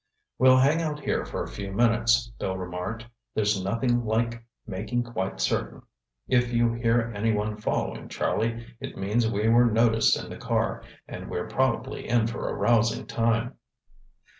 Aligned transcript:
"We'll 0.39 0.57
hang 0.57 0.81
out 0.81 1.01
here 1.01 1.23
for 1.25 1.43
a 1.43 1.47
few 1.47 1.71
minutes," 1.71 2.31
Bill 2.39 2.57
remarked. 2.57 3.05
"There's 3.35 3.63
nothing 3.63 4.03
like 4.03 4.43
making 4.65 5.03
quite 5.03 5.39
certain. 5.39 5.83
If 6.27 6.51
you 6.51 6.73
hear 6.73 7.13
anyone 7.15 7.55
following, 7.57 8.09
Charlie, 8.09 8.65
it 8.79 8.97
means 8.97 9.29
we 9.29 9.47
were 9.47 9.65
noticed 9.65 10.17
in 10.17 10.31
the 10.31 10.37
car, 10.37 10.81
and 11.07 11.29
we're 11.29 11.47
probably 11.47 12.09
in 12.09 12.25
for 12.25 12.49
a 12.49 12.55
rousing 12.55 13.05
time." 13.05 13.59